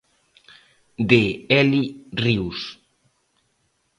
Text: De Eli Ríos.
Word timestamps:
De 1.09 1.21
Eli 1.59 1.83
Ríos. 2.23 2.59